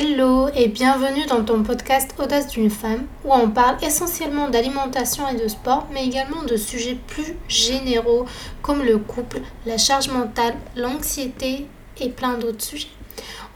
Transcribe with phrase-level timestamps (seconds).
[0.00, 5.34] Hello et bienvenue dans ton podcast Audace d'une femme où on parle essentiellement d'alimentation et
[5.34, 8.24] de sport mais également de sujets plus généraux
[8.62, 11.66] comme le couple, la charge mentale, l'anxiété
[12.00, 12.86] et plein d'autres sujets.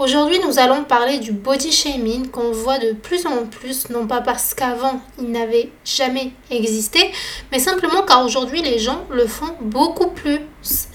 [0.00, 4.20] Aujourd'hui, nous allons parler du body shaming qu'on voit de plus en plus, non pas
[4.20, 7.12] parce qu'avant il n'avait jamais existé,
[7.52, 10.40] mais simplement car aujourd'hui les gens le font beaucoup plus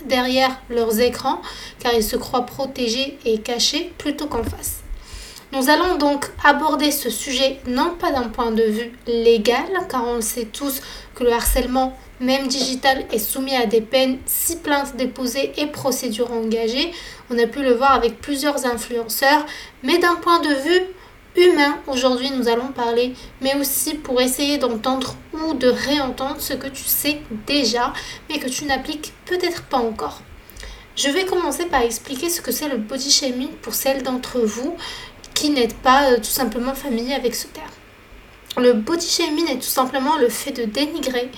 [0.08, 1.42] derrière leurs écrans,
[1.80, 4.82] car ils se croient protégés et cachés plutôt qu'en face.
[5.54, 10.16] Nous allons donc aborder ce sujet non pas d'un point de vue légal, car on
[10.16, 10.82] le sait tous
[11.16, 16.34] que le harcèlement, même digital, est soumis à des peines si plaintes déposées et procédures
[16.34, 16.92] engagées.
[17.30, 19.46] On a pu le voir avec plusieurs influenceurs,
[19.84, 20.82] mais d'un point de vue
[21.38, 26.68] humain, aujourd'hui nous allons parler, mais aussi pour essayer d'entendre ou de réentendre ce que
[26.68, 27.94] tu sais déjà,
[28.30, 30.22] mais que tu n'appliques peut-être pas encore.
[30.98, 34.76] Je vais commencer par expliquer ce que c'est le body shaming pour celles d'entre vous
[35.38, 37.68] qui n'êtes pas euh, tout simplement familier avec ce terme.
[38.58, 41.30] Le body shaming est tout simplement le fait de dénigrer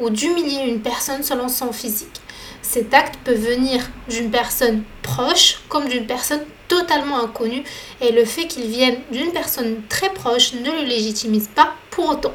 [0.00, 2.20] ou d'humilier une personne selon son physique.
[2.62, 7.62] Cet acte peut venir d'une personne proche comme d'une personne totalement inconnue
[8.00, 12.34] et le fait qu'il vienne d'une personne très proche ne le légitimise pas pour autant.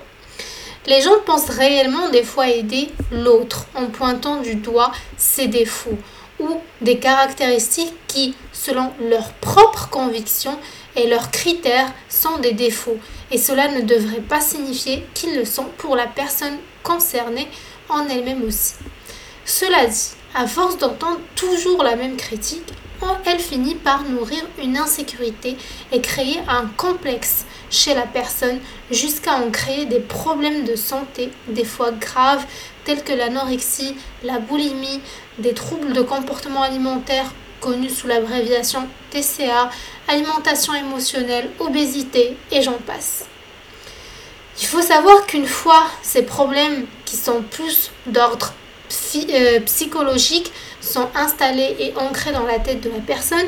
[0.88, 5.98] Les gens pensent réellement des fois aider l'autre en pointant du doigt ses défauts
[6.82, 10.58] des caractéristiques qui, selon leurs propres convictions,
[10.96, 12.98] et leurs critères sont des défauts
[13.32, 17.48] et cela ne devrait pas signifier qu'ils le sont pour la personne concernée
[17.90, 18.74] en elle-même aussi.
[19.46, 22.74] Cela dit, à force d'entendre toujours la même critique,
[23.26, 25.56] elle finit par nourrir une insécurité
[25.92, 28.60] et créer un complexe chez la personne
[28.92, 32.46] jusqu'à en créer des problèmes de santé, des fois graves,
[32.86, 35.02] tels que l'anorexie, la boulimie,
[35.38, 37.32] des troubles de comportement alimentaire
[37.62, 39.70] connus sous l'abréviation TCA,
[40.08, 43.26] alimentation émotionnelle, obésité et j'en passe.
[44.62, 48.54] Il faut savoir qu'une fois ces problèmes qui sont plus d'ordre
[49.16, 50.52] euh, psychologique
[50.82, 53.48] sont installés et ancrés dans la tête de la personne,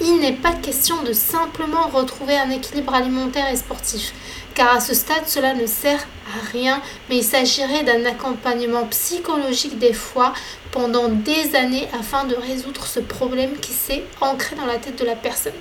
[0.00, 4.12] il n'est pas question de simplement retrouver un équilibre alimentaire et sportif,
[4.54, 9.78] car à ce stade cela ne sert à rien, mais il s'agirait d'un accompagnement psychologique
[9.78, 10.32] des fois
[10.70, 15.04] pendant des années afin de résoudre ce problème qui s'est ancré dans la tête de
[15.04, 15.52] la personne.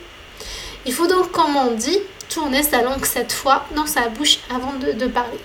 [0.85, 1.99] Il faut donc, comme on dit,
[2.29, 5.39] tourner sa langue cette fois dans sa bouche avant de, parler.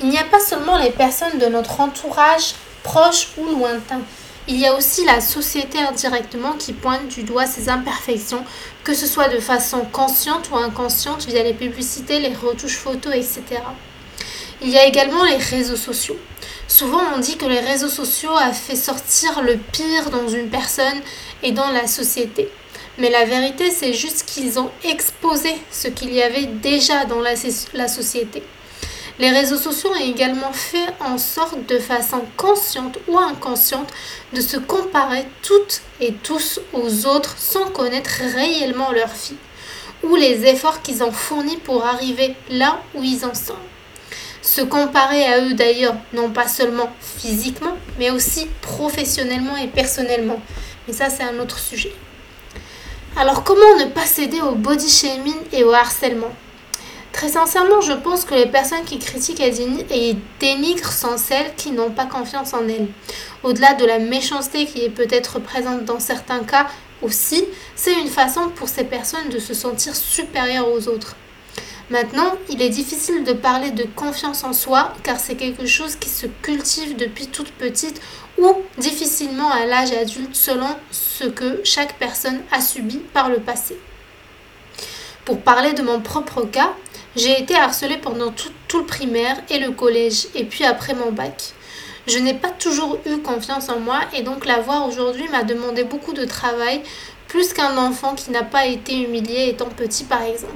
[0.00, 4.02] Il n'y a pas seulement les personnes de notre entourage, proches ou lointains.
[4.46, 8.44] Il y a aussi la société indirectement qui pointe du doigt ses imperfections,
[8.84, 13.62] que ce soit de façon consciente ou inconsciente via les publicités, les retouches photos, etc.
[14.60, 16.18] Il y a également les réseaux sociaux.
[16.68, 21.00] Souvent on dit que les réseaux sociaux ont fait sortir le pire dans une personne
[21.42, 22.50] et dans la société.
[22.98, 27.88] Mais la vérité c'est juste qu'ils ont exposé ce qu'il y avait déjà dans la
[27.88, 28.42] société.
[29.20, 33.92] Les réseaux sociaux ont également fait en sorte de façon consciente ou inconsciente
[34.32, 39.36] de se comparer toutes et tous aux autres sans connaître réellement leur vie
[40.02, 43.54] ou les efforts qu'ils ont fournis pour arriver là où ils en sont.
[44.42, 50.40] Se comparer à eux d'ailleurs, non pas seulement physiquement, mais aussi professionnellement et personnellement.
[50.86, 51.94] Mais ça, c'est un autre sujet.
[53.16, 56.32] Alors comment ne pas céder au body shaming et au harcèlement?
[57.14, 61.92] Très sincèrement, je pense que les personnes qui critiquent et dénigrent sont celles qui n'ont
[61.92, 62.88] pas confiance en elles.
[63.44, 66.66] Au-delà de la méchanceté qui est peut-être présente dans certains cas
[67.02, 67.44] aussi,
[67.76, 71.14] c'est une façon pour ces personnes de se sentir supérieures aux autres.
[71.88, 76.10] Maintenant, il est difficile de parler de confiance en soi car c'est quelque chose qui
[76.10, 78.00] se cultive depuis toute petite
[78.38, 83.78] ou difficilement à l'âge adulte selon ce que chaque personne a subi par le passé.
[85.24, 86.74] Pour parler de mon propre cas,
[87.16, 91.52] j'ai été harcelée pendant tout, le primaire et le collège, et puis après mon bac.
[92.08, 95.84] Je n'ai pas toujours eu confiance en moi, et donc la voir aujourd'hui m'a demandé
[95.84, 96.82] beaucoup de travail,
[97.28, 100.52] plus qu'un enfant qui n'a pas été humilié étant petit par exemple.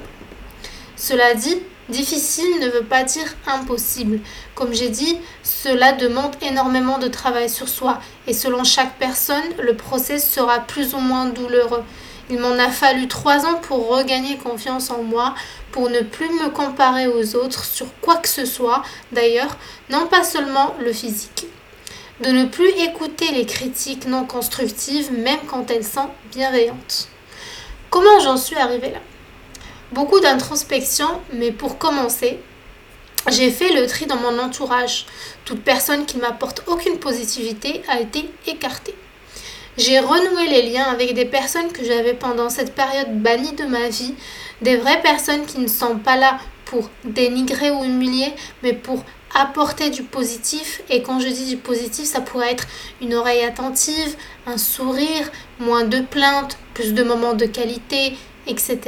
[0.97, 1.57] Cela dit,
[1.87, 4.19] difficile ne veut pas dire impossible.
[4.53, 9.75] Comme j'ai dit, cela demande énormément de travail sur soi, et selon chaque personne, le
[9.75, 11.83] process sera plus ou moins douloureux.
[12.31, 15.33] Il m'en a fallu trois ans pour regagner confiance en moi,
[15.71, 19.57] pour ne plus me comparer aux autres sur quoi que ce soit, d'ailleurs,
[19.89, 21.47] non pas seulement le physique.
[22.21, 27.07] De ne plus écouter les critiques non constructives, même quand elles sont bienveillantes.
[27.89, 28.99] Comment j'en suis arrivée là?
[29.91, 32.39] Beaucoup d'introspection, mais pour commencer,
[33.27, 35.07] j'ai fait le tri dans mon entourage.
[35.45, 38.93] Toute personne qui m'apporte aucune positivité a été écartée.
[39.77, 43.89] J'ai renoué les liens avec des personnes que j'avais pendant cette période bannies de ma
[43.89, 44.13] vie,
[44.61, 49.89] des vraies personnes qui ne sont pas là pour dénigrer ou humilier, mais pour apporter
[49.89, 50.81] du positif.
[50.89, 52.67] Et quand je dis du positif, ça pourrait être
[53.01, 58.17] une oreille attentive, un sourire, moins de plaintes, plus de moments de qualité,
[58.47, 58.79] etc.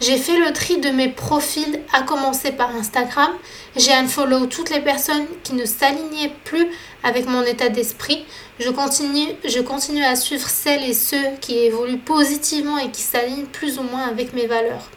[0.00, 3.30] J'ai fait le tri de mes profils, à commencer par Instagram.
[3.76, 6.66] J'ai unfollow toutes les personnes qui ne s'alignaient plus
[7.04, 8.24] avec mon état d'esprit.
[8.58, 13.46] Je continue, je continue à suivre celles et ceux qui évoluent positivement et qui s'alignent
[13.46, 14.88] plus ou moins avec mes valeurs.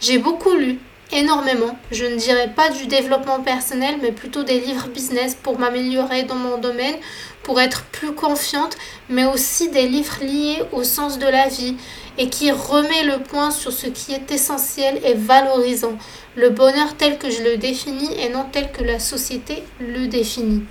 [0.00, 0.78] J'ai beaucoup lu,
[1.12, 1.78] énormément.
[1.90, 6.36] Je ne dirais pas du développement personnel, mais plutôt des livres business pour m'améliorer dans
[6.36, 6.96] mon domaine,
[7.42, 8.76] pour être plus confiante,
[9.08, 11.76] mais aussi des livres liés au sens de la vie
[12.18, 15.96] et qui remet le point sur ce qui est essentiel et valorisant,
[16.36, 20.64] le bonheur tel que je le définis et non tel que la société le définit.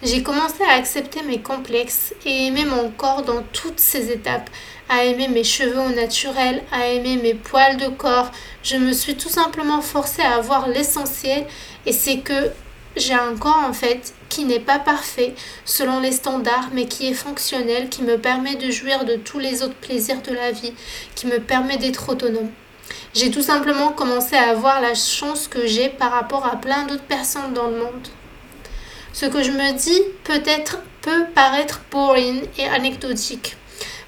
[0.00, 4.48] J'ai commencé à accepter mes complexes et aimer mon corps dans toutes ses étapes,
[4.88, 8.30] à aimer mes cheveux au naturel, à aimer mes poils de corps.
[8.62, 11.46] Je me suis tout simplement forcée à voir l'essentiel
[11.84, 12.52] et c'est que
[12.96, 15.34] j'ai un corps en fait qui n'est pas parfait
[15.64, 19.64] selon les standards mais qui est fonctionnel, qui me permet de jouir de tous les
[19.64, 20.74] autres plaisirs de la vie,
[21.16, 22.50] qui me permet d'être autonome.
[23.14, 27.02] J'ai tout simplement commencé à voir la chance que j'ai par rapport à plein d'autres
[27.02, 28.08] personnes dans le monde.
[29.20, 33.56] Ce que je me dis peut-être peut paraître boring et anecdotique.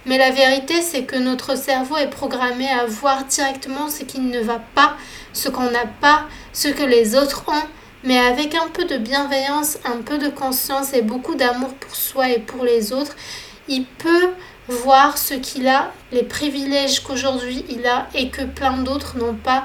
[0.07, 4.39] Mais la vérité, c'est que notre cerveau est programmé à voir directement ce qui ne
[4.39, 4.97] va pas,
[5.33, 7.67] ce qu'on n'a pas, ce que les autres ont,
[8.05, 12.29] mais avec un peu de bienveillance, un peu de conscience et beaucoup d'amour pour soi
[12.29, 13.17] et pour les autres,
[13.67, 14.31] il peut
[14.69, 19.65] voir ce qu'il a, les privilèges qu'aujourd'hui il a et que plein d'autres n'ont pas,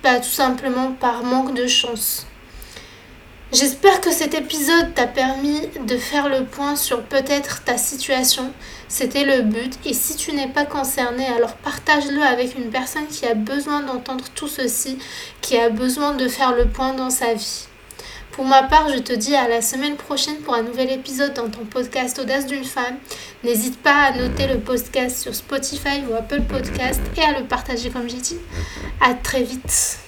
[0.00, 2.27] pas tout simplement par manque de chance.
[3.50, 8.52] J'espère que cet épisode t'a permis de faire le point sur peut-être ta situation.
[8.88, 9.72] C'était le but.
[9.86, 14.26] Et si tu n'es pas concerné, alors partage-le avec une personne qui a besoin d'entendre
[14.34, 14.98] tout ceci,
[15.40, 17.64] qui a besoin de faire le point dans sa vie.
[18.32, 21.48] Pour ma part, je te dis à la semaine prochaine pour un nouvel épisode dans
[21.48, 22.98] ton podcast Audace d'une femme.
[23.44, 27.88] N'hésite pas à noter le podcast sur Spotify ou Apple Podcast et à le partager
[27.88, 28.38] comme j'ai dit.
[29.00, 29.96] À très vite.